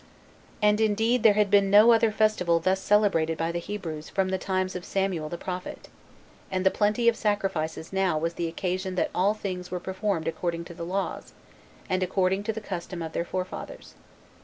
And 0.63 0.81
indeed 0.81 1.21
there 1.21 1.35
had 1.35 1.51
been 1.51 1.69
no 1.69 1.91
other 1.91 2.11
festival 2.11 2.59
thus 2.59 2.79
celebrated 2.79 3.37
by 3.37 3.51
the 3.51 3.59
Hebrews 3.59 4.09
from 4.09 4.29
the 4.29 4.39
times 4.39 4.75
of 4.75 4.83
Samuel 4.83 5.29
the 5.29 5.37
prophet; 5.37 5.89
and 6.49 6.65
the 6.65 6.71
plenty 6.71 7.07
of 7.07 7.15
sacrifices 7.15 7.93
now 7.93 8.17
was 8.17 8.33
the 8.33 8.47
occasion 8.47 8.95
that 8.95 9.11
all 9.13 9.35
things 9.35 9.69
were 9.69 9.79
performed 9.79 10.27
according 10.27 10.65
to 10.65 10.73
the 10.73 10.87
laws, 10.87 11.33
and 11.87 12.01
according 12.01 12.41
to 12.45 12.51
the 12.51 12.61
custom 12.61 13.03
of 13.03 13.13
their 13.13 13.25
forefathers. 13.25 13.93